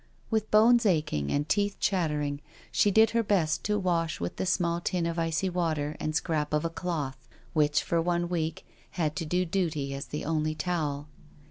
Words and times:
With 0.31 0.49
bones 0.49 0.83
aching 0.87 1.31
and 1.31 1.47
teeth 1.47 1.77
chattering, 1.79 2.41
she 2.71 2.89
did 2.89 3.11
her 3.11 3.21
best 3.21 3.63
to 3.65 3.77
wash 3.77 4.19
with 4.19 4.37
the 4.37 4.47
small 4.47 4.81
tin 4.81 5.05
of 5.05 5.19
icy 5.19 5.47
water 5.47 5.95
and 5.99 6.15
scrap 6.15 6.53
of 6.55 6.65
a 6.65 6.71
cloth 6.71 7.19
which, 7.53 7.83
for 7.83 8.01
one 8.01 8.27
week, 8.27 8.65
had 8.97 9.15
to 9.17 9.27
do 9.27 9.45
duty 9.45 9.93
as 9.93 10.05
the 10.07 10.25
only 10.25 10.55
towel. 10.55 11.07